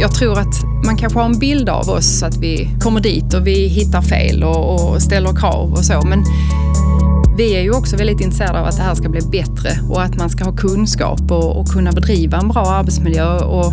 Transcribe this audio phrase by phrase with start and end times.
[0.00, 3.46] Jag tror att man kanske har en bild av oss att vi kommer dit och
[3.46, 6.02] vi hittar fel och, och ställer krav och så.
[6.06, 6.24] Men
[7.36, 10.16] vi är ju också väldigt intresserade av att det här ska bli bättre och att
[10.16, 13.38] man ska ha kunskap och, och kunna bedriva en bra arbetsmiljö.
[13.38, 13.72] Och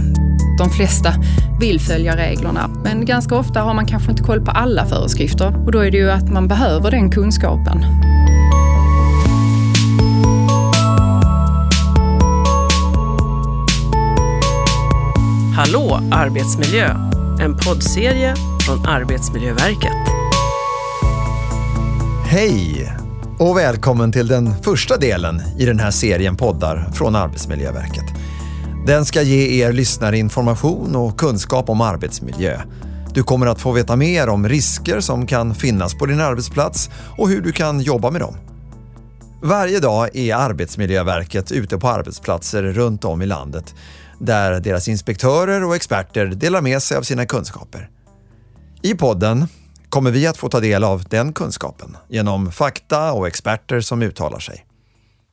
[0.57, 1.13] de flesta
[1.59, 2.69] vill följa reglerna.
[2.83, 5.97] Men ganska ofta har man kanske inte koll på alla föreskrifter och då är det
[5.97, 7.85] ju att man behöver den kunskapen.
[15.65, 16.87] Hallå arbetsmiljö!
[17.41, 18.35] En poddserie
[18.65, 19.91] från Arbetsmiljöverket.
[22.25, 22.93] Hej
[23.39, 28.03] och välkommen till den första delen i den här serien poddar från Arbetsmiljöverket.
[28.87, 32.59] Den ska ge er lyssnare information och kunskap om arbetsmiljö.
[33.13, 37.29] Du kommer att få veta mer om risker som kan finnas på din arbetsplats och
[37.29, 38.35] hur du kan jobba med dem.
[39.41, 43.75] Varje dag är Arbetsmiljöverket ute på arbetsplatser runt om i landet
[44.25, 47.89] där deras inspektörer och experter delar med sig av sina kunskaper.
[48.81, 49.47] I podden
[49.89, 54.39] kommer vi att få ta del av den kunskapen genom fakta och experter som uttalar
[54.39, 54.65] sig.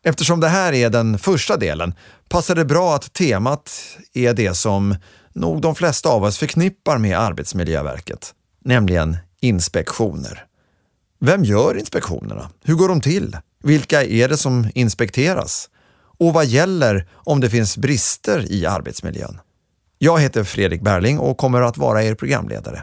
[0.05, 1.95] Eftersom det här är den första delen
[2.29, 3.71] passar det bra att temat
[4.15, 4.97] är det som
[5.33, 10.45] nog de flesta av oss förknippar med Arbetsmiljöverket, nämligen inspektioner.
[11.21, 12.51] Vem gör inspektionerna?
[12.65, 13.37] Hur går de till?
[13.63, 15.69] Vilka är det som inspekteras?
[16.21, 19.39] Och vad gäller om det finns brister i arbetsmiljön?
[19.99, 22.83] Jag heter Fredrik Berling och kommer att vara er programledare.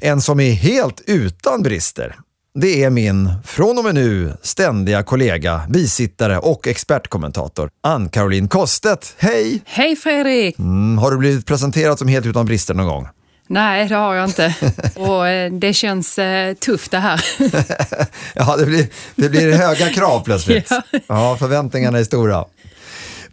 [0.00, 2.16] En som är helt utan brister,
[2.54, 9.14] det är min, från och med nu, ständiga kollega, bisittare och expertkommentator Ann-Caroline Kostet.
[9.18, 9.62] Hej!
[9.64, 10.58] Hej Fredrik!
[10.58, 13.08] Mm, har du blivit presenterad som helt utan brister någon gång?
[13.48, 14.54] Nej, det har jag inte.
[14.96, 17.24] Och eh, det känns eh, tufft det här.
[18.34, 18.86] ja, det blir,
[19.16, 20.70] det blir höga krav plötsligt.
[20.70, 20.82] Ja.
[21.06, 22.44] ja, förväntningarna är stora.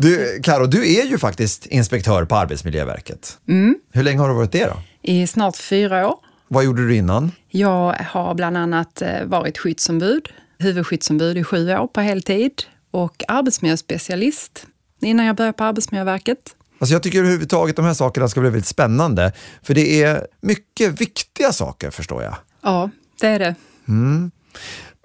[0.02, 3.38] Du, Karo, du är ju faktiskt inspektör på Arbetsmiljöverket.
[3.48, 3.76] Mm.
[3.92, 4.82] Hur länge har du varit det då?
[5.02, 6.16] I snart fyra år.
[6.48, 7.32] Vad gjorde du innan?
[7.50, 12.52] Jag har bland annat eh, varit skyddsombud, huvudskyddsombud i sju år på heltid
[12.92, 14.66] och arbetsmiljöspecialist
[15.02, 16.40] innan jag började på Arbetsmiljöverket.
[16.80, 19.34] Alltså jag tycker överhuvudtaget de här sakerna ska bli väldigt spännande,
[19.64, 22.36] för det är mycket viktiga saker förstår jag.
[22.62, 22.90] Ja,
[23.22, 23.56] det är det.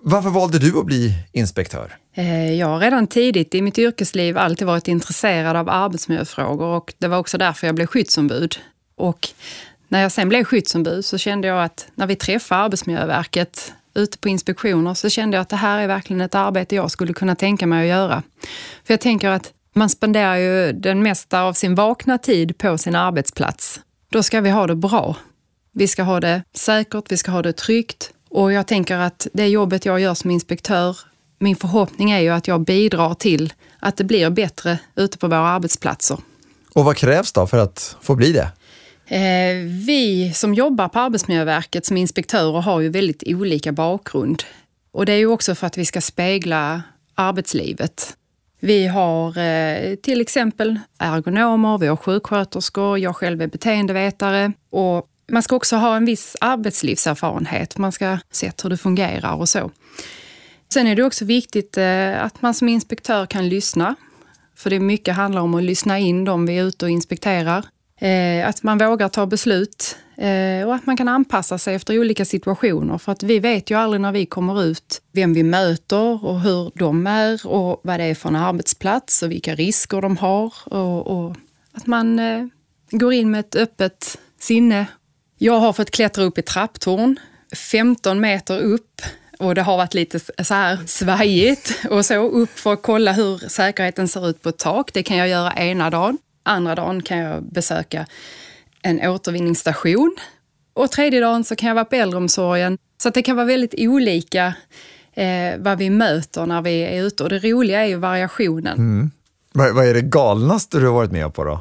[0.03, 1.97] Varför valde du att bli inspektör?
[2.15, 7.09] Eh, jag har redan tidigt i mitt yrkesliv alltid varit intresserad av arbetsmiljöfrågor och det
[7.09, 8.57] var också därför jag blev skyddsombud.
[8.97, 9.29] Och
[9.89, 14.29] när jag sen blev skyddsombud så kände jag att när vi träffade Arbetsmiljöverket ute på
[14.29, 17.67] inspektioner så kände jag att det här är verkligen ett arbete jag skulle kunna tänka
[17.67, 18.23] mig att göra.
[18.85, 22.95] För jag tänker att man spenderar ju den mesta av sin vakna tid på sin
[22.95, 23.81] arbetsplats.
[24.11, 25.17] Då ska vi ha det bra.
[25.73, 28.11] Vi ska ha det säkert, vi ska ha det tryggt.
[28.31, 30.97] Och jag tänker att det jobbet jag gör som inspektör,
[31.45, 35.49] min förhoppning är ju att jag bidrar till att det blir bättre ute på våra
[35.49, 36.19] arbetsplatser.
[36.75, 38.49] Och vad krävs då för att få bli det?
[39.17, 39.57] Eh,
[39.87, 44.43] vi som jobbar på Arbetsmiljöverket som inspektörer har ju väldigt olika bakgrund.
[44.93, 46.83] Och det är ju också för att vi ska spegla
[47.15, 48.17] arbetslivet.
[48.61, 55.43] Vi har eh, till exempel ergonomer, vi har sjuksköterskor, jag själv är beteendevetare och man
[55.43, 57.79] ska också ha en viss arbetslivserfarenhet.
[57.79, 59.71] Man ska ha sett hur det fungerar och så.
[60.73, 63.95] Sen är det också viktigt eh, att man som inspektör kan lyssna.
[64.57, 67.65] För det är mycket handlar om att lyssna in dem vi är ute och inspekterar.
[68.01, 72.25] Eh, att man vågar ta beslut eh, och att man kan anpassa sig efter olika
[72.25, 72.99] situationer.
[72.99, 76.73] För att vi vet ju aldrig när vi kommer ut vem vi möter och hur
[76.75, 80.55] de är och vad det är för en arbetsplats och vilka risker de har.
[80.65, 81.37] Och, och
[81.73, 82.21] att man
[82.91, 84.87] går in med ett öppet sinne.
[85.39, 87.17] Jag har fått klättra upp i trapptorn,
[87.71, 89.03] 15 meter upp
[89.39, 93.49] och det har varit lite så här svajigt och så upp för att kolla hur
[93.49, 94.93] säkerheten ser ut på ett tak.
[94.93, 96.19] Det kan jag göra ena dagen.
[96.43, 98.07] Andra dagen kan jag besöka
[98.83, 100.17] en återvinningsstation.
[100.73, 102.79] Och tredje dagen så kan jag vara på äldreomsorgen.
[103.03, 104.55] Så det kan vara väldigt olika
[105.15, 107.23] eh, vad vi möter när vi är ute.
[107.23, 109.11] Och det roliga är ju variationen.
[109.53, 111.61] Vad, vad är det galnaste du har varit med på då?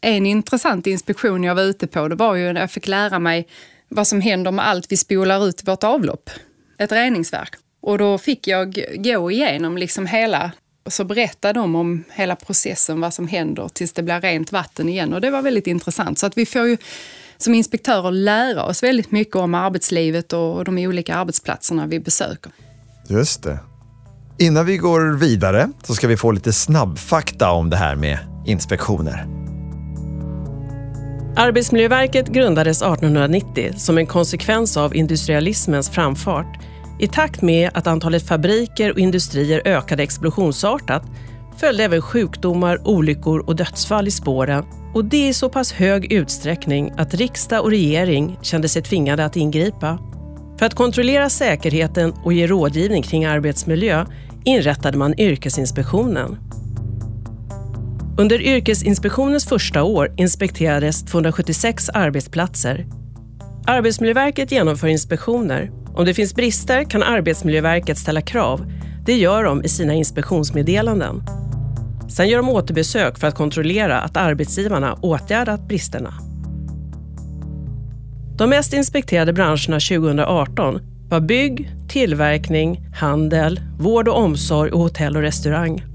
[0.00, 3.48] En intressant inspektion jag var ute på det var ju när jag fick lära mig
[3.94, 6.30] vad som händer med allt vi spolar ut i vårt avlopp.
[6.78, 7.54] Ett reningsverk.
[7.82, 10.52] Och då fick jag gå igenom liksom hela
[10.84, 14.88] och så berättade de om hela processen, vad som händer tills det blir rent vatten
[14.88, 15.12] igen.
[15.12, 16.18] Och det var väldigt intressant.
[16.18, 16.76] Så att vi får ju
[17.36, 22.52] som inspektörer lära oss väldigt mycket om arbetslivet och de olika arbetsplatserna vi besöker.
[23.08, 23.58] Just det.
[24.38, 29.41] Innan vi går vidare så ska vi få lite snabbfakta om det här med inspektioner.
[31.36, 36.58] Arbetsmiljöverket grundades 1890 som en konsekvens av industrialismens framfart.
[37.00, 41.02] I takt med att antalet fabriker och industrier ökade explosionsartat
[41.56, 44.64] följde även sjukdomar, olyckor och dödsfall i spåren
[44.94, 49.36] och det i så pass hög utsträckning att riksdag och regering kände sig tvingade att
[49.36, 49.98] ingripa.
[50.58, 54.06] För att kontrollera säkerheten och ge rådgivning kring arbetsmiljö
[54.44, 56.51] inrättade man Yrkesinspektionen.
[58.18, 62.86] Under Yrkesinspektionens första år inspekterades 276 arbetsplatser.
[63.66, 65.70] Arbetsmiljöverket genomför inspektioner.
[65.94, 68.72] Om det finns brister kan Arbetsmiljöverket ställa krav.
[69.06, 71.22] Det gör de i sina inspektionsmeddelanden.
[72.08, 76.14] Sen gör de återbesök för att kontrollera att arbetsgivarna åtgärdat bristerna.
[78.38, 85.22] De mest inspekterade branscherna 2018 var bygg, tillverkning, handel, vård och omsorg och hotell och
[85.22, 85.91] restaurang.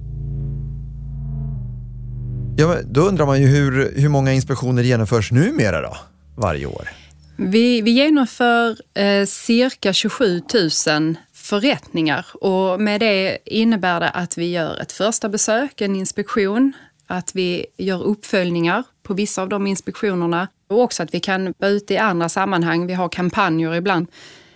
[2.60, 5.98] Ja, då undrar man ju hur, hur många inspektioner genomförs numera då,
[6.36, 6.90] varje år?
[7.36, 10.42] Vi, vi genomför eh, cirka 27
[10.88, 16.74] 000 förrättningar och med det innebär det att vi gör ett första besök, en inspektion,
[17.08, 21.72] att vi gör uppföljningar på vissa av de inspektionerna och också att vi kan vara
[21.72, 22.88] ute i andra sammanhang.
[22.88, 24.08] Vi har kampanjer ibland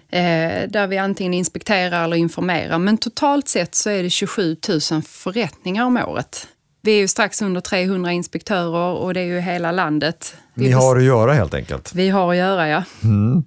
[0.09, 2.80] eh, där vi antingen inspekterar eller informerar.
[2.80, 6.47] Men totalt sett så är det 27 000 förrättningar om året.
[6.81, 10.36] Vi är ju strax under 300 inspektörer och det är ju hela landet.
[10.54, 11.95] Ni har att göra helt enkelt?
[11.95, 12.83] Vi har att göra, ja.
[13.04, 13.44] Mm.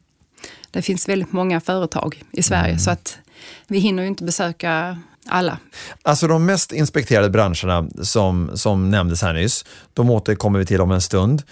[0.71, 2.79] Det finns väldigt många företag i Sverige mm.
[2.79, 3.19] så att
[3.67, 4.99] vi hinner ju inte besöka
[5.29, 5.59] alla.
[6.03, 10.91] Alltså de mest inspekterade branscherna som, som nämndes här nyss, de återkommer vi till om
[10.91, 11.43] en stund.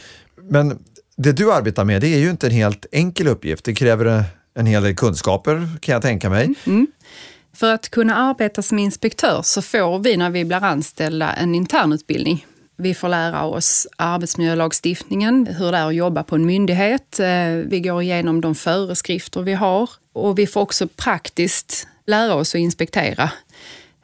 [0.51, 0.79] Men
[1.17, 3.65] det du arbetar med, det är ju inte en helt enkel uppgift.
[3.65, 4.25] Det kräver
[4.55, 6.55] en hel del kunskaper kan jag tänka mig.
[6.67, 6.87] Mm.
[7.55, 12.47] För att kunna arbeta som inspektör så får vi när vi blir anställda en internutbildning.
[12.77, 17.21] Vi får lära oss arbetsmiljölagstiftningen, hur det är att jobba på en myndighet.
[17.21, 22.55] Eh, vi går igenom de föreskrifter vi har och vi får också praktiskt lära oss
[22.55, 23.31] att inspektera.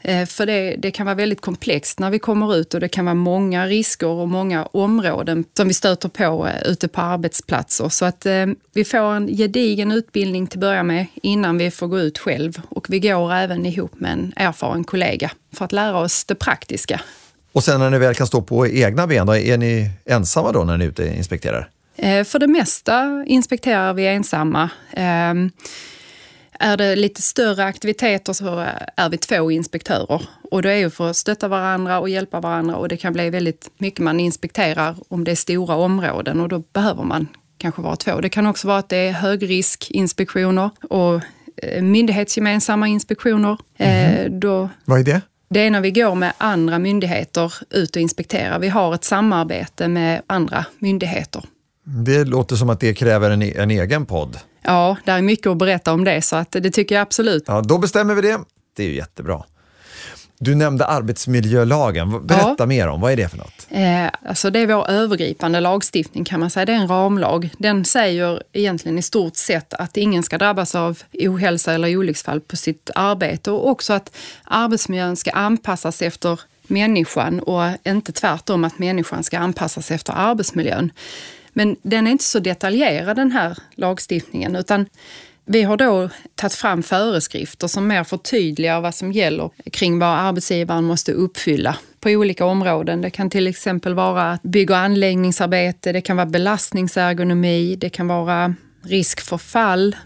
[0.02, 3.04] Eh, för det, det, kan vara väldigt komplext när vi kommer ut och det kan
[3.04, 7.88] vara många risker och många områden som vi stöter på eh, ute på arbetsplatser.
[7.88, 11.86] Så att eh, vi får en gedigen utbildning till att börja med innan vi får
[11.86, 12.60] gå ut själv.
[12.68, 17.00] Och vi går även ihop med en erfaren kollega för att lära oss det praktiska.
[17.52, 20.64] Och sen när ni väl kan stå på egna ben, då, är ni ensamma då
[20.64, 21.70] när ni är ute och inspekterar?
[21.96, 24.70] Eh, för det mesta inspekterar vi ensamma.
[24.92, 25.34] Eh,
[26.58, 28.66] är det lite större aktiviteter så
[28.96, 30.22] är vi två inspektörer.
[30.50, 33.30] Och det är ju för att stötta varandra och hjälpa varandra och det kan bli
[33.30, 37.26] väldigt mycket man inspekterar om det är stora områden och då behöver man
[37.58, 38.20] kanske vara två.
[38.20, 41.20] Det kan också vara att det är högriskinspektioner och
[41.62, 43.58] eh, myndighetsgemensamma inspektioner.
[43.78, 44.40] Mm.
[44.40, 45.20] Då, Vad är det?
[45.50, 48.58] Det är när vi går med andra myndigheter ut och inspekterar.
[48.58, 51.44] Vi har ett samarbete med andra myndigheter.
[51.84, 54.38] Det låter som att det kräver en, en egen podd.
[54.62, 57.44] Ja, det är mycket att berätta om det, så att det tycker jag absolut.
[57.46, 58.38] Ja, då bestämmer vi det.
[58.76, 59.42] Det är ju jättebra.
[60.40, 62.26] Du nämnde arbetsmiljölagen.
[62.26, 62.66] Berätta ja.
[62.66, 63.66] mer om, vad är det för något?
[63.70, 66.66] Eh, alltså det är vår övergripande lagstiftning kan man säga.
[66.66, 67.50] Det är en ramlag.
[67.58, 72.56] Den säger egentligen i stort sett att ingen ska drabbas av ohälsa eller olycksfall på
[72.56, 79.24] sitt arbete och också att arbetsmiljön ska anpassas efter människan och inte tvärtom att människan
[79.24, 80.92] ska anpassas efter arbetsmiljön.
[81.58, 84.86] Men den är inte så detaljerad den här lagstiftningen utan
[85.44, 90.84] vi har då tagit fram föreskrifter som mer förtydligar vad som gäller kring vad arbetsgivaren
[90.84, 93.00] måste uppfylla på olika områden.
[93.00, 98.54] Det kan till exempel vara bygg och anläggningsarbete, det kan vara belastningsergonomi, det kan vara
[98.82, 99.96] risk för fall.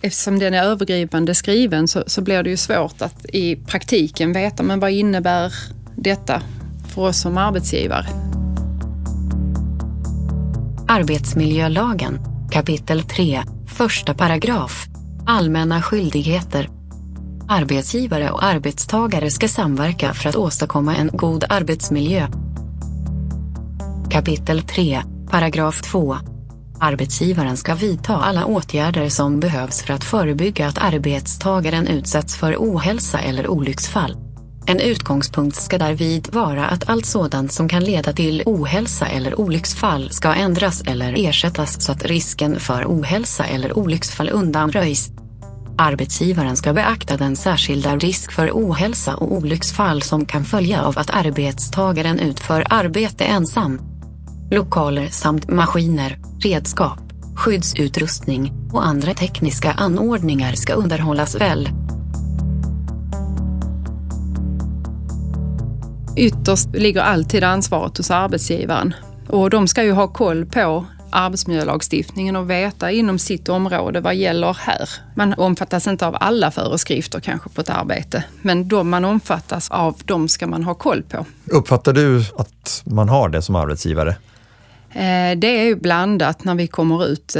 [0.00, 4.62] Eftersom den är övergripande skriven så, så blir det ju svårt att i praktiken veta
[4.62, 5.52] men vad innebär
[5.96, 6.42] detta
[6.94, 8.06] för oss som arbetsgivare.
[10.90, 12.18] Arbetsmiljölagen,
[12.50, 14.86] kapitel 3, första paragraf.
[15.26, 16.68] Allmänna skyldigheter.
[17.48, 22.26] Arbetsgivare och arbetstagare ska samverka för att åstadkomma en god arbetsmiljö.
[24.10, 26.16] Kapitel 3, paragraf 2.
[26.80, 33.18] Arbetsgivaren ska vidta alla åtgärder som behövs för att förebygga att arbetstagaren utsätts för ohälsa
[33.18, 34.29] eller olycksfall.
[34.66, 40.10] En utgångspunkt ska därvid vara att allt sådant som kan leda till ohälsa eller olycksfall
[40.10, 45.10] ska ändras eller ersättas så att risken för ohälsa eller olycksfall undanröjs.
[45.78, 51.10] Arbetsgivaren ska beakta den särskilda risk för ohälsa och olycksfall som kan följa av att
[51.10, 53.80] arbetstagaren utför arbete ensam.
[54.50, 56.98] Lokaler samt maskiner, redskap,
[57.36, 61.68] skyddsutrustning och andra tekniska anordningar ska underhållas väl.
[66.16, 68.94] Ytterst ligger alltid ansvaret hos arbetsgivaren
[69.28, 74.56] och de ska ju ha koll på arbetsmiljölagstiftningen och veta inom sitt område vad gäller
[74.60, 74.88] här.
[75.14, 79.96] Man omfattas inte av alla föreskrifter kanske på ett arbete, men de man omfattas av,
[80.04, 81.26] de ska man ha koll på.
[81.46, 84.10] Uppfattar du att man har det som arbetsgivare?
[84.92, 87.36] Eh, det är ju blandat när vi kommer ut.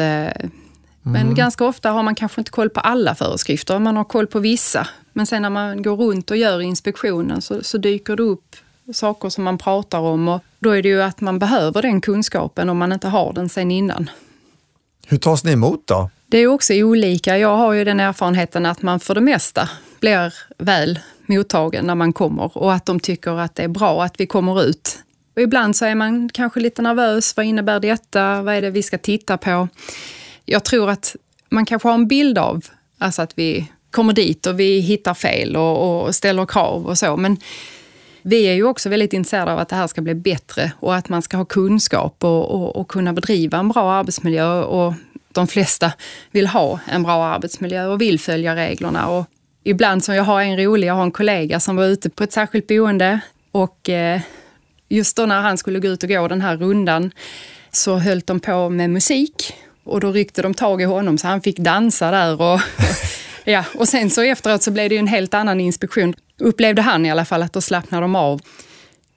[1.02, 1.34] Men mm.
[1.34, 4.88] ganska ofta har man kanske inte koll på alla föreskrifter, man har koll på vissa.
[5.12, 8.56] Men sen när man går runt och gör inspektionen så, så dyker det upp
[8.92, 12.68] saker som man pratar om och då är det ju att man behöver den kunskapen
[12.68, 14.10] om man inte har den sen innan.
[15.06, 16.10] Hur tas ni emot då?
[16.26, 17.38] Det är också olika.
[17.38, 19.68] Jag har ju den erfarenheten att man för det mesta
[20.00, 24.20] blir väl mottagen när man kommer och att de tycker att det är bra att
[24.20, 24.98] vi kommer ut.
[25.36, 27.36] Och ibland så är man kanske lite nervös.
[27.36, 28.42] Vad innebär detta?
[28.42, 29.68] Vad är det vi ska titta på?
[30.44, 31.16] Jag tror att
[31.48, 32.64] man kanske har en bild av
[32.98, 37.16] alltså att vi kommer dit och vi hittar fel och, och ställer krav och så.
[37.16, 37.36] Men
[38.22, 41.08] vi är ju också väldigt intresserade av att det här ska bli bättre och att
[41.08, 44.62] man ska ha kunskap och, och, och kunna bedriva en bra arbetsmiljö.
[44.62, 44.94] Och
[45.32, 45.92] de flesta
[46.30, 49.08] vill ha en bra arbetsmiljö och vill följa reglerna.
[49.08, 49.26] Och
[49.64, 52.32] ibland, som jag har en rolig, jag har en kollega som var ute på ett
[52.32, 53.20] särskilt boende
[53.52, 54.20] och eh,
[54.88, 57.10] just då när han skulle gå ut och gå den här rundan
[57.72, 59.54] så höll de på med musik
[59.90, 62.40] och då ryckte de tag i honom så han fick dansa där.
[62.40, 62.60] Och,
[63.44, 67.06] ja, och sen så efteråt så blev det ju en helt annan inspektion upplevde han
[67.06, 68.40] i alla fall, att då slappnar de av.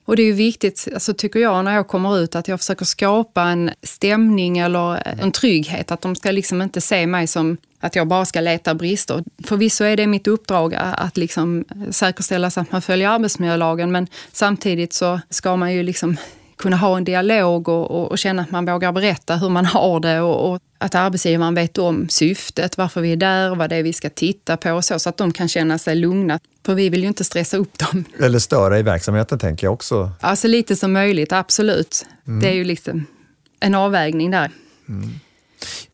[0.04, 2.84] Och det är ju viktigt, alltså, tycker jag, när jag kommer ut att jag försöker
[2.84, 5.90] skapa en stämning eller en trygghet.
[5.90, 9.24] Att de ska liksom inte se mig som att jag bara ska leta brister.
[9.44, 14.92] Förvisso är det mitt uppdrag att liksom säkerställa så att man följer arbetsmiljölagen men samtidigt
[14.92, 16.16] så ska man ju liksom
[16.56, 20.00] kunna ha en dialog och, och, och, känna att man vågar berätta hur man har
[20.00, 23.82] det och, och, att arbetsgivaren vet om syftet, varför vi är där, vad det är
[23.82, 26.40] vi ska titta på och så, så att de kan känna sig lugna.
[26.66, 28.04] För vi vill ju inte stressa upp dem.
[28.20, 30.10] Eller störa i verksamheten tänker jag också.
[30.20, 32.06] Alltså lite som möjligt, absolut.
[32.26, 32.40] Mm.
[32.40, 33.06] Det är ju liksom
[33.60, 34.50] en avvägning där.
[34.88, 35.10] Mm.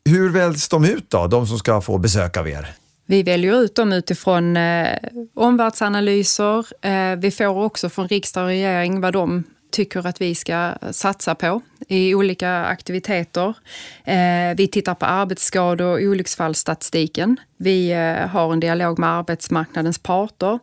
[0.05, 2.75] Hur väljs de ut då, de som ska få besök av er?
[3.07, 4.99] Vi väljer ut dem utifrån eh,
[5.35, 6.67] omvärldsanalyser.
[6.87, 11.35] Eh, vi får också från riksdag och regering vad de tycker att vi ska satsa
[11.35, 13.55] på i olika aktiviteter.
[14.05, 17.37] Eh, vi tittar på arbetsskador och olycksfallsstatistiken.
[17.57, 20.59] Vi eh, har en dialog med arbetsmarknadens parter.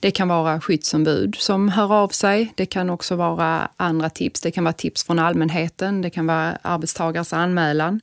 [0.00, 2.52] Det kan vara skyddsombud som hör av sig.
[2.54, 4.40] Det kan också vara andra tips.
[4.40, 6.02] Det kan vara tips från allmänheten.
[6.02, 8.00] Det kan vara arbetstagares anmälan.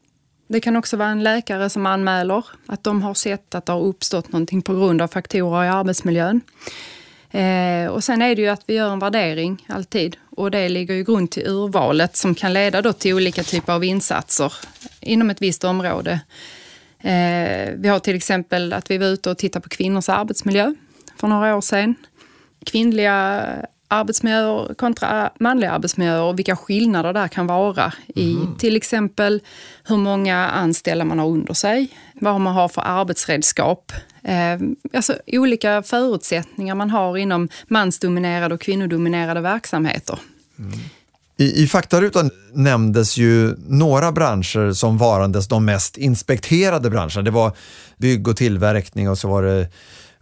[0.48, 3.82] Det kan också vara en läkare som anmäler att de har sett att det har
[3.82, 6.42] uppstått någonting på grund av faktorer i arbetsmiljön.
[7.32, 10.96] Eh, och sen är det ju att vi gör en värdering alltid och det ligger
[10.96, 14.54] ju grund till urvalet som kan leda då till olika typer av insatser
[15.00, 16.20] inom ett visst område.
[17.00, 20.74] Eh, vi har till exempel att vi var ute och tittade på kvinnors arbetsmiljö
[21.16, 21.96] för några år sedan.
[22.66, 23.46] Kvinnliga
[23.88, 28.58] arbetsmiljöer kontra manliga arbetsmiljöer och vilka skillnader där kan vara i mm.
[28.58, 29.42] till exempel
[29.84, 33.92] hur många anställda man har under sig, vad man har för arbetsredskap,
[34.24, 34.60] eh,
[34.94, 40.20] alltså olika förutsättningar man har inom mansdominerade och kvinnodominerade verksamheter.
[40.60, 40.80] Mm.
[41.38, 47.22] I, I faktarutan nämndes ju några branscher som varandes de mest inspekterade branscherna.
[47.22, 47.52] Det var
[47.98, 49.68] bygg och tillverkning och så var det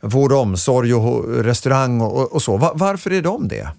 [0.02, 2.58] vård och omsorg och restaurang och, och så.
[2.58, 3.70] varför är de det?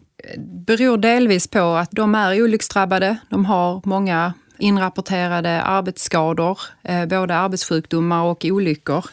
[0.66, 3.16] beror delvis på att de är olycksdrabbade.
[3.30, 9.04] De har många inrapporterade arbetsskador, eh, både arbetssjukdomar och olyckor.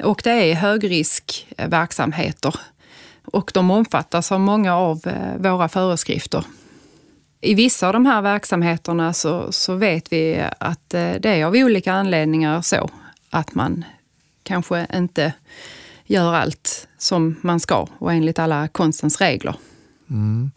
[0.00, 2.54] Och det är högriskverksamheter
[3.24, 6.44] och de omfattas av många av eh, våra föreskrifter.
[7.40, 11.54] I vissa av de här verksamheterna så, så vet vi att eh, det är av
[11.54, 12.90] olika anledningar så
[13.30, 13.84] att man
[14.42, 15.32] kanske inte
[16.04, 19.54] gör allt som man ska och enligt alla konstens regler.
[20.10, 20.50] Mm.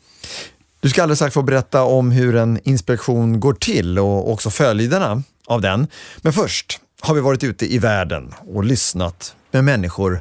[0.86, 5.24] Du ska alldeles strax få berätta om hur en inspektion går till och också följderna
[5.48, 5.88] av den.
[6.22, 10.20] Men först har vi varit ute i världen och lyssnat med människor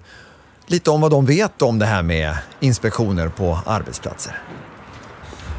[0.66, 4.42] lite om vad de vet om det här med inspektioner på arbetsplatser.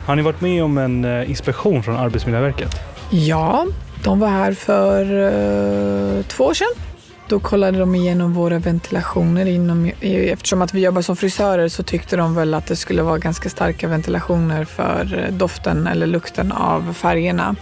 [0.05, 2.75] Har ni varit med om en eh, inspektion från Arbetsmiljöverket?
[3.09, 3.67] Ja,
[4.03, 6.94] de var här för uh, två år sedan
[7.27, 9.45] då kollade de igenom våra ventilationer.
[9.45, 13.17] Inom, eftersom att vi jobbar som frisörer så tyckte de väl att det skulle vara
[13.17, 17.55] ganska starka ventilationer för eh, doften eller lukten av färgerna.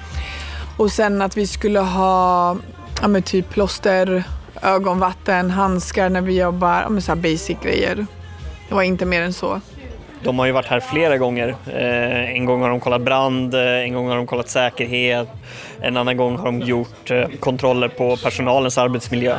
[0.77, 2.57] Och sen att vi skulle ha
[3.01, 4.23] ja, typ plåster,
[4.61, 8.05] ögonvatten, handskar när vi jobbar, ja, så basic grejer.
[8.69, 9.61] Det var inte mer än så.
[10.23, 11.55] De har ju varit här flera gånger.
[11.67, 15.27] Eh, en gång har de kollat brand, eh, en gång har de kollat säkerhet,
[15.81, 19.37] en annan gång har de gjort eh, kontroller på personalens arbetsmiljö.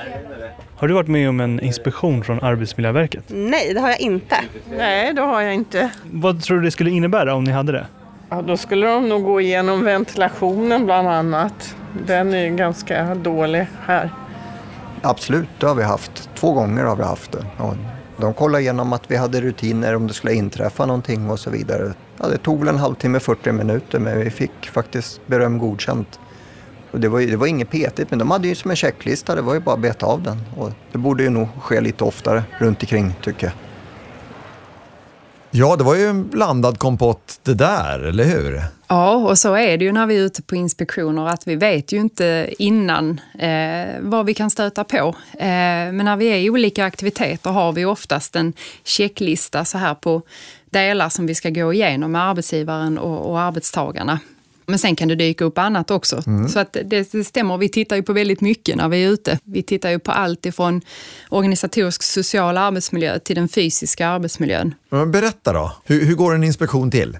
[0.76, 3.24] Har du varit med om en inspektion från Arbetsmiljöverket?
[3.28, 4.36] Nej, det har jag inte.
[4.78, 5.90] Nej, det har jag inte.
[6.10, 7.86] Vad tror du det skulle innebära om ni hade det?
[8.30, 11.76] Ja, då skulle de nog gå igenom ventilationen bland annat.
[12.06, 14.10] den är ganska dålig här.
[15.02, 16.30] Absolut, det har vi haft.
[16.34, 17.44] Två gånger har vi haft det.
[17.58, 17.74] Ja,
[18.16, 21.94] de kollade igenom att vi hade rutiner om det skulle inträffa någonting och så vidare.
[22.18, 26.20] Ja, det tog väl en halvtimme, 40 minuter men vi fick faktiskt beröm godkänt.
[26.90, 29.34] Och det, var ju, det var inget petigt men de hade ju som en checklista,
[29.34, 30.40] det var ju bara att beta av den.
[30.56, 33.63] Och det borde ju nog ske lite oftare runt omkring tycker jag.
[35.56, 38.62] Ja, det var ju en blandad kompott det där, eller hur?
[38.88, 41.92] Ja, och så är det ju när vi är ute på inspektioner att vi vet
[41.92, 45.14] ju inte innan eh, vad vi kan stöta på.
[45.32, 45.46] Eh,
[45.92, 48.52] men när vi är i olika aktiviteter har vi oftast en
[48.84, 50.22] checklista så här på
[50.70, 54.20] delar som vi ska gå igenom med arbetsgivaren och, och arbetstagarna.
[54.66, 56.22] Men sen kan det dyka upp annat också.
[56.26, 56.48] Mm.
[56.48, 59.38] Så att det, det, stämmer, vi tittar ju på väldigt mycket när vi är ute.
[59.44, 60.80] Vi tittar ju på allt ifrån
[61.28, 64.74] organisatorisk social arbetsmiljö till den fysiska arbetsmiljön.
[65.12, 67.18] Berätta då, hur, hur går en inspektion till?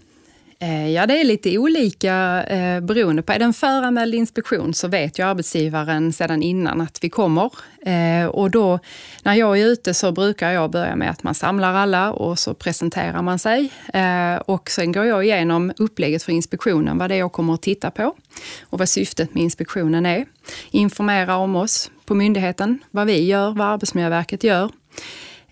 [0.64, 3.32] Eh, ja, det är lite olika eh, beroende på.
[3.32, 7.50] Är det en föranmäld inspektion så vet ju arbetsgivaren sedan innan att vi kommer.
[7.86, 8.78] Eh, och då,
[9.22, 12.54] när jag är ute så brukar jag börja med att man samlar alla och så
[12.54, 13.72] presenterar man sig.
[13.94, 17.62] Eh, och sen går jag igenom upplägget för inspektionen, vad det är jag kommer att
[17.62, 18.14] titta på
[18.62, 20.26] och vad syftet med inspektionen är.
[20.70, 24.70] Informera om oss på myndigheten, vad vi gör, vad Arbetsmiljöverket gör.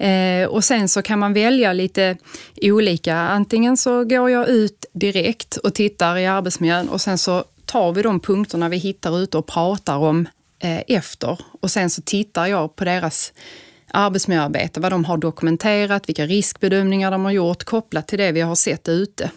[0.02, 2.16] Eh, och sen så kan man välja lite
[2.62, 3.16] olika.
[3.16, 8.02] Antingen så går jag ut direkt och tittar i arbetsmiljön och sen så tar vi
[8.02, 10.28] de punkterna vi hittar ute och pratar om
[10.58, 11.38] eh, efter.
[11.60, 13.32] Och sen så tittar jag på deras
[13.92, 18.54] arbetsmiljöarbete, vad de har dokumenterat, vilka riskbedömningar de har gjort kopplat till det vi har
[18.54, 19.30] sett ute.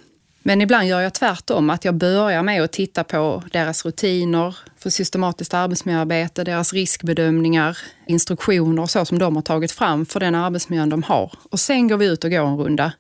[0.48, 4.90] Men ibland gör jag tvärtom, att jag börjar med att titta på deras rutiner för
[4.90, 10.90] systematiskt arbetsmiljöarbete, deras riskbedömningar, instruktioner och så som de har tagit fram för den arbetsmiljön
[10.90, 11.32] de har.
[11.52, 12.92] Och sen går vi ut och går en runda.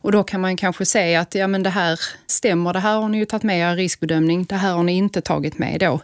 [0.00, 3.08] Och då kan man kanske säga att ja, men det här stämmer, det här har
[3.08, 6.00] ni ju tagit med er riskbedömning, det här har ni inte tagit med då.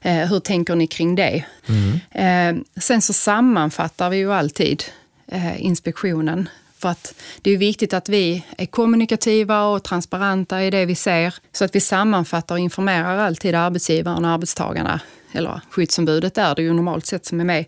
[0.00, 1.44] Eh, hur tänker ni kring det?
[1.68, 2.00] Mm.
[2.10, 4.84] Eh, sen så sammanfattar vi ju alltid
[5.26, 10.86] eh, inspektionen för att det är viktigt att vi är kommunikativa och transparenta i det
[10.86, 11.34] vi ser.
[11.52, 15.00] Så att vi sammanfattar och informerar alltid arbetsgivaren och arbetstagarna,
[15.32, 17.64] eller skyddsombudet är det ju normalt sett som är med,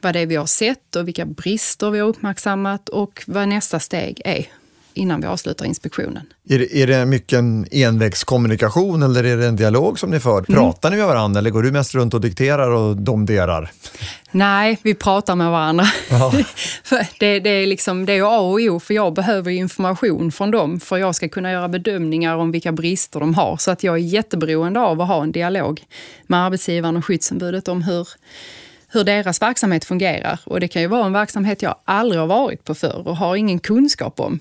[0.00, 3.80] vad det är vi har sett och vilka brister vi har uppmärksammat och vad nästa
[3.80, 4.46] steg är
[4.94, 6.22] innan vi avslutar inspektionen.
[6.48, 10.38] Är det, är det mycket en envägskommunikation eller är det en dialog som ni för?
[10.38, 10.44] Mm.
[10.44, 10.98] Pratar mm.
[10.98, 13.70] ni med varandra eller går du mest runt och dikterar och domderar?
[14.30, 15.84] Nej, vi pratar med varandra.
[17.18, 20.80] det, det, är liksom, det är A och O, för jag behöver information från dem
[20.80, 23.56] för jag ska kunna göra bedömningar om vilka brister de har.
[23.56, 25.82] Så att jag är jätteberoende av att ha en dialog
[26.26, 28.08] med arbetsgivaren och skyddsombudet om hur
[28.92, 30.40] hur deras verksamhet fungerar.
[30.44, 33.36] Och det kan ju vara en verksamhet jag aldrig har varit på förr och har
[33.36, 34.40] ingen kunskap om.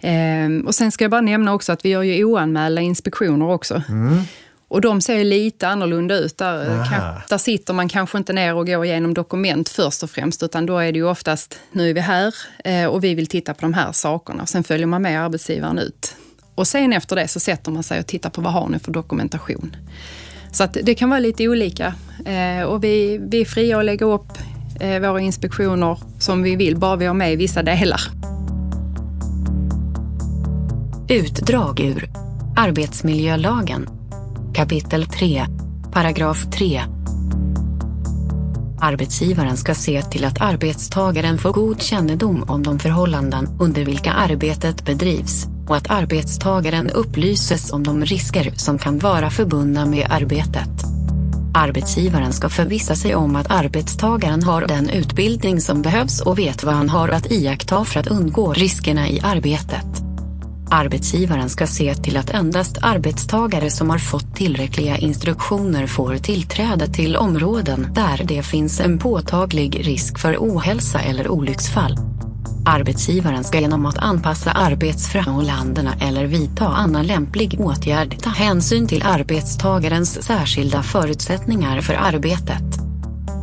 [0.00, 3.82] Ehm, och sen ska jag bara nämna också att vi gör ju oanmälda inspektioner också.
[3.88, 4.22] Mm.
[4.68, 6.38] Och de ser lite annorlunda ut.
[6.38, 10.42] Där, kan, där sitter man kanske inte ner och går igenom dokument först och främst,
[10.42, 13.54] utan då är det ju oftast, nu är vi här eh, och vi vill titta
[13.54, 14.46] på de här sakerna.
[14.46, 16.16] Sen följer man med arbetsgivaren ut.
[16.54, 18.92] Och sen efter det så sätter man sig och tittar på vad har ni för
[18.92, 19.76] dokumentation.
[20.52, 21.94] Så att det kan vara lite olika.
[22.24, 24.32] Eh, och vi, vi är fria att lägga upp
[24.80, 28.00] eh, våra inspektioner som vi vill, bara vi har med vissa delar.
[31.08, 32.10] Utdrag ur
[32.56, 33.88] Arbetsmiljölagen
[34.54, 35.46] Kapitel 3
[35.92, 36.82] Paragraf 3
[38.80, 44.84] Arbetsgivaren ska se till att arbetstagaren får god kännedom om de förhållanden under vilka arbetet
[44.84, 50.84] bedrivs och att arbetstagaren upplyses om de risker som kan vara förbundna med arbetet.
[51.54, 56.74] Arbetsgivaren ska förvissa sig om att arbetstagaren har den utbildning som behövs och vet vad
[56.74, 59.86] han har att iaktta för att undgå riskerna i arbetet.
[60.70, 67.16] Arbetsgivaren ska se till att endast arbetstagare som har fått tillräckliga instruktioner får tillträde till
[67.16, 72.17] områden där det finns en påtaglig risk för ohälsa eller olycksfall.
[72.68, 80.22] Arbetsgivaren ska genom att anpassa arbetsförhållandena eller vidta annan lämplig åtgärd ta hänsyn till arbetstagarens
[80.22, 82.62] särskilda förutsättningar för arbetet.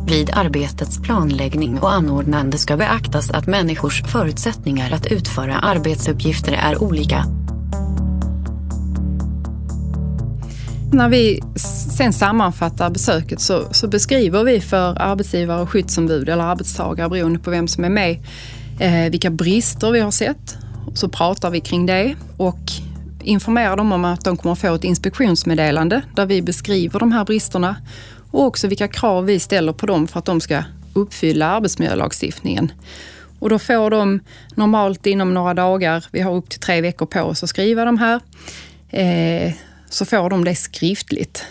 [0.08, 7.24] Vid arbetets planläggning och anordnande ska beaktas att människors förutsättningar att utföra arbetsuppgifter är olika.
[10.92, 11.42] När vi
[11.96, 17.50] sen sammanfattar besöket så, så beskriver vi för arbetsgivare och skyddsombud eller arbetstagare beroende på
[17.50, 18.24] vem som är med
[18.80, 20.56] eh, vilka brister vi har sett.
[20.94, 22.58] Så pratar vi kring det och
[23.22, 27.76] informerar dem om att de kommer få ett inspektionsmeddelande där vi beskriver de här bristerna
[28.30, 30.62] och också vilka krav vi ställer på dem för att de ska
[30.94, 32.72] uppfylla arbetsmiljölagstiftningen.
[33.38, 34.20] Och då får de
[34.54, 37.98] normalt inom några dagar, vi har upp till tre veckor på oss att skriva de
[37.98, 38.20] här,
[38.90, 39.52] eh,
[39.88, 41.44] så får de det skriftligt.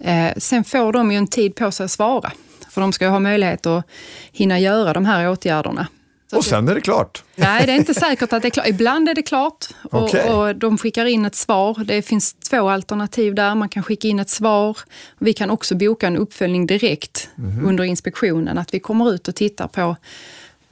[0.00, 2.32] Eh, sen får de ju en tid på sig att svara.
[2.70, 3.86] För de ska ju ha möjlighet att
[4.32, 5.86] hinna göra de här åtgärderna.
[6.30, 7.22] Så Och sen är det klart.
[7.36, 8.66] Nej, det är inte säkert att det är klart.
[8.68, 10.30] Ibland är det klart och, Okej.
[10.30, 11.84] och de skickar in ett svar.
[11.84, 13.54] Det finns två alternativ där.
[13.54, 14.78] Man kan skicka in ett svar.
[15.18, 17.30] Vi kan också boka en uppföljning direkt
[17.64, 18.58] under inspektionen.
[18.58, 19.96] Att vi kommer ut och tittar på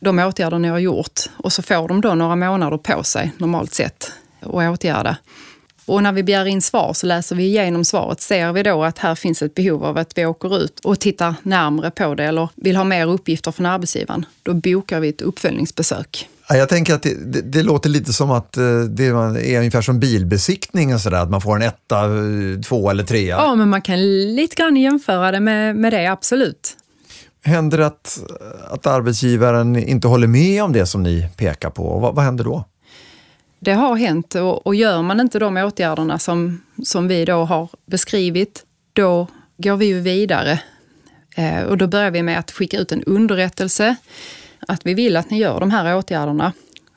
[0.01, 3.75] de åtgärder ni har gjort och så får de då några månader på sig normalt
[3.75, 5.17] sett att åtgärda.
[5.89, 8.21] Och när vi begär in svar så läser vi igenom svaret.
[8.21, 11.35] Ser vi då att här finns ett behov av att vi åker ut och tittar
[11.43, 16.29] närmre på det eller vill ha mer uppgifter från arbetsgivaren, då bokar vi ett uppföljningsbesök.
[16.49, 19.83] Ja, Jag tänker att det, det, det låter lite som att eh, det är ungefär
[19.83, 23.37] som bilbesiktning, och sådär, att man får en etta, eh, två eller trea.
[23.37, 24.03] Ja, men man kan
[24.35, 26.77] lite grann jämföra det med, med det, absolut.
[27.43, 28.21] Händer det att,
[28.71, 31.99] att arbetsgivaren inte håller med om det som ni pekar på?
[31.99, 32.65] Vad, vad händer då?
[33.59, 37.69] Det har hänt och, och gör man inte de åtgärderna som, som vi då har
[37.87, 40.61] beskrivit, då går vi ju vidare.
[41.37, 43.97] Eh, och då börjar vi med att skicka ut en underrättelse
[44.69, 46.53] att vi vill att ni gör de här åtgärderna.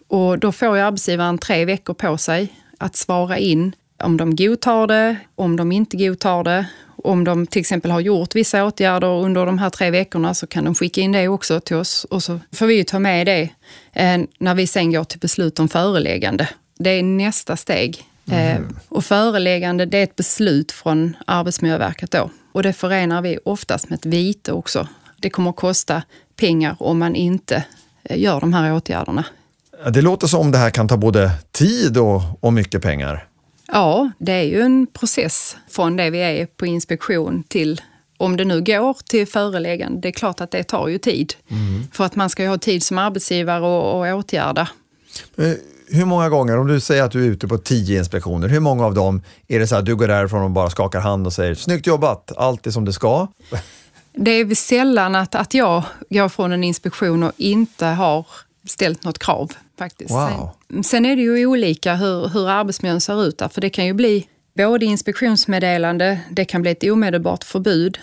[0.08, 4.88] Och då får ju arbetsgivaren tre veckor på sig att svara in om de godtar
[4.88, 6.66] det, om de inte godtar det.
[7.04, 10.64] Om de till exempel har gjort vissa åtgärder under de här tre veckorna så kan
[10.64, 13.50] de skicka in det också till oss och så får vi ta med det
[13.94, 16.50] eh, när vi sen går till beslut om föreläggande.
[16.80, 18.06] Det är nästa steg.
[18.32, 18.60] Eh,
[18.90, 22.30] och föreläggande det är ett beslut från Arbetsmiljöverket då.
[22.52, 24.88] Och det förenar vi oftast med ett vite också.
[25.18, 26.04] Det kommer att kosta
[26.36, 27.64] pengar om man inte
[28.04, 29.26] eh, gör de här åtgärderna.
[29.94, 33.28] Det låter som om det här kan ta både tid och, och mycket pengar.
[33.72, 37.82] Ja, det är ju en process från det vi är på inspektion till
[38.18, 40.02] om det nu går till föreläggande.
[40.02, 41.34] Det är klart att det tar ju tid.
[41.92, 44.70] För att man ska ju ha tid som arbetsgivare och, och åtgärda.
[45.38, 45.52] Eh,
[45.88, 48.86] Hur många gånger, om du säger att du är ute på tio inspektioner, hur många
[48.86, 51.56] av dem är det så att du går därifrån och bara skakar hand och säger
[51.56, 53.28] snyggt jobbat, allt är som det ska?
[54.14, 58.26] Det är väl sällan att, att jag går från en inspektion och inte har
[58.68, 59.52] ställt något krav.
[59.84, 60.12] Faktiskt.
[60.12, 60.50] Wow.
[60.70, 63.86] Sen, sen är det ju olika hur, hur arbetsmiljön ser ut där, för det kan
[63.86, 67.98] ju bli både inspektionsmeddelande, det kan bli ett omedelbart förbud.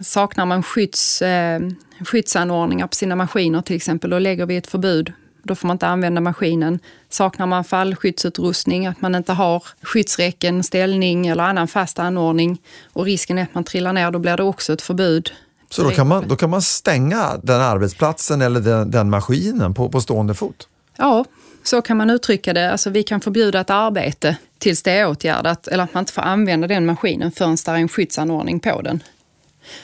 [0.00, 1.60] Saknar man skydds, eh,
[2.00, 5.12] skyddsanordningar på sina maskiner till exempel, då lägger vi ett förbud.
[5.42, 6.78] Då får man inte använda maskinen.
[7.08, 12.58] Saknar man fallskyddsutrustning, att man inte har skyddsräcken, ställning eller annan fast anordning
[12.92, 15.32] och risken är att man trillar ner, då blir det också ett förbud.
[15.70, 19.88] Så då kan man, då kan man stänga den arbetsplatsen eller den, den maskinen på,
[19.88, 20.68] på stående fot?
[20.98, 21.24] Ja,
[21.62, 22.72] så kan man uttrycka det.
[22.72, 26.22] Alltså, vi kan förbjuda ett arbete tills det är åtgärdat eller att man inte får
[26.22, 29.02] använda den maskinen förrän det är en skyddsanordning på den.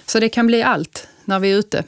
[0.06, 1.84] Så det kan bli allt när vi är ute.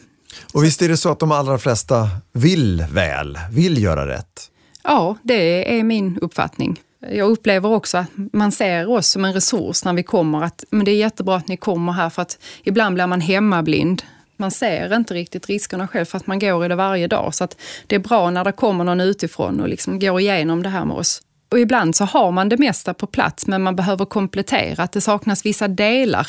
[0.53, 4.51] Och visst är det så att de allra flesta vill väl, vill göra rätt?
[4.83, 6.81] Ja, det är min uppfattning.
[7.11, 10.43] Jag upplever också att man ser oss som en resurs när vi kommer.
[10.43, 14.03] Att, men det är jättebra att ni kommer här för att ibland blir man hemmablind.
[14.37, 17.35] Man ser inte riktigt riskerna själv för att man går i det varje dag.
[17.35, 20.69] Så att det är bra när det kommer någon utifrån och liksom går igenom det
[20.69, 21.23] här med oss.
[21.49, 25.01] Och ibland så har man det mesta på plats men man behöver komplettera, att det
[25.01, 26.29] saknas vissa delar.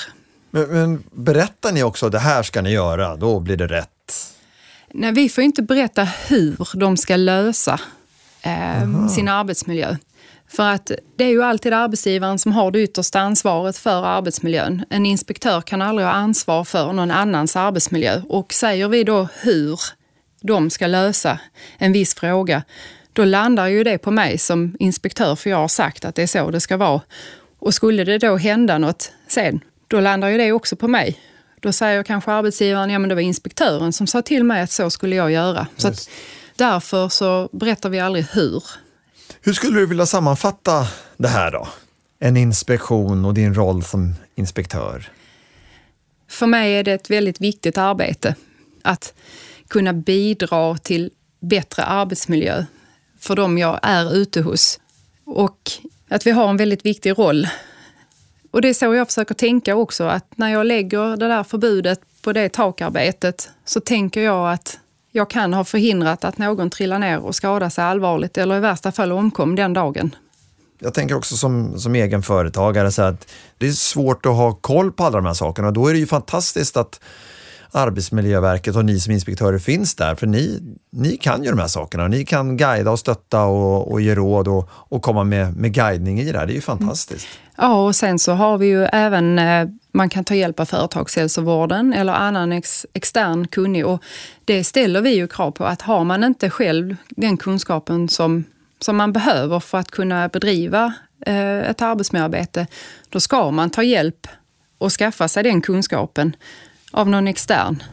[0.51, 3.89] Men, men berättar ni också det här ska ni göra, då blir det rätt?
[4.91, 7.79] Nej, vi får inte berätta hur de ska lösa
[8.41, 9.97] eh, sin arbetsmiljö.
[10.55, 14.85] För att det är ju alltid arbetsgivaren som har det yttersta ansvaret för arbetsmiljön.
[14.89, 18.21] En inspektör kan aldrig ha ansvar för någon annans arbetsmiljö.
[18.29, 19.79] Och säger vi då hur
[20.41, 21.39] de ska lösa
[21.77, 22.63] en viss fråga,
[23.13, 26.27] då landar ju det på mig som inspektör, för jag har sagt att det är
[26.27, 27.01] så det ska vara.
[27.59, 31.19] Och skulle det då hända något sen, då landar ju det också på mig.
[31.59, 34.89] Då säger kanske arbetsgivaren, ja men det var inspektören som sa till mig att så
[34.89, 35.67] skulle jag göra.
[35.77, 36.09] Så att,
[36.55, 38.63] därför så berättar vi aldrig hur.
[39.45, 41.67] Hur skulle du vilja sammanfatta det här då?
[42.19, 45.09] En inspektion och din roll som inspektör.
[46.29, 48.35] För mig är det ett väldigt viktigt arbete
[48.81, 49.13] att
[49.67, 52.65] kunna bidra till bättre arbetsmiljö
[53.19, 54.79] för de jag är ute hos.
[55.25, 55.71] Och
[56.09, 57.47] att vi har en väldigt viktig roll.
[58.51, 61.99] Och det är så jag försöker tänka också, att när jag lägger det där förbudet
[62.21, 64.79] på det takarbetet så tänker jag att
[65.15, 68.91] jag kan ha förhindrat att någon trillar ner och skadar sig allvarligt eller i värsta
[68.91, 70.15] fall omkom den dagen.
[70.79, 74.91] Jag tänker också som, som egen företagare så att det är svårt att ha koll
[74.91, 75.71] på alla de här sakerna.
[75.71, 76.99] Då är det ju fantastiskt att
[77.71, 80.59] Arbetsmiljöverket och ni som inspektörer finns där, för ni,
[80.91, 82.07] ni kan ju de här sakerna.
[82.07, 86.19] Ni kan guida och stötta och, och ge råd och, och komma med, med guidning
[86.19, 86.45] i det här.
[86.45, 87.27] Det är ju fantastiskt.
[87.57, 91.93] Ja, och sen så har vi ju även, eh, man kan ta hjälp av företagshälsovården
[91.93, 93.85] eller annan ex, extern kunnig.
[93.85, 94.03] Och
[94.45, 98.43] det ställer vi ju krav på, att har man inte själv den kunskapen som,
[98.79, 100.93] som man behöver för att kunna bedriva
[101.25, 102.67] eh, ett arbetsmiljöarbete,
[103.09, 104.27] då ska man ta hjälp
[104.77, 106.35] och skaffa sig den kunskapen
[106.91, 107.83] av någon extern.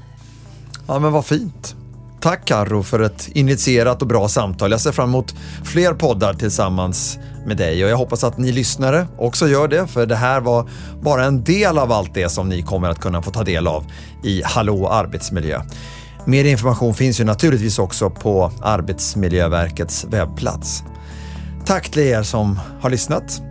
[0.89, 1.82] Ja, men vad fint.
[2.23, 4.71] Tack Karro för ett initierat och bra samtal.
[4.71, 9.07] Jag ser fram emot fler poddar tillsammans med dig och jag hoppas att ni lyssnare
[9.19, 10.69] också gör det för det här var
[11.01, 13.85] bara en del av allt det som ni kommer att kunna få ta del av
[14.25, 15.63] i Hallå arbetsmiljö.
[16.25, 20.85] Mer information finns ju naturligtvis också på Arbetsmiljöverkets webbplats.
[21.65, 23.43] Tack till er som har lyssnat.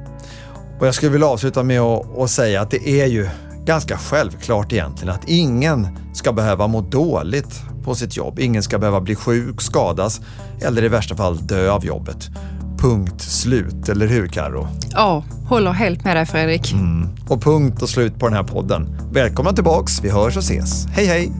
[0.79, 3.29] Och jag skulle vilja avsluta med att, att säga att det är ju
[3.65, 8.39] ganska självklart egentligen att ingen ska behöva må dåligt på sitt jobb.
[8.39, 10.21] Ingen ska behöva bli sjuk, skadas
[10.61, 12.29] eller i värsta fall dö av jobbet.
[12.77, 14.67] Punkt slut, eller hur Karo?
[14.91, 16.73] Ja, håller helt med dig Fredrik.
[16.73, 17.09] Mm.
[17.27, 18.97] Och punkt och slut på den här podden.
[19.11, 20.87] Välkomna tillbaks, vi hörs och ses.
[20.87, 21.31] Hej hej!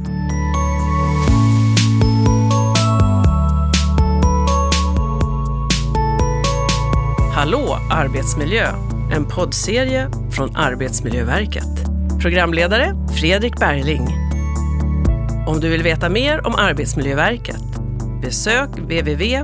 [7.34, 8.68] Hallå arbetsmiljö!
[9.12, 11.86] En poddserie från Arbetsmiljöverket.
[12.22, 14.31] Programledare Fredrik Bergling.
[15.48, 17.62] Om du vill veta mer om Arbetsmiljöverket
[18.22, 19.42] besök www.av.se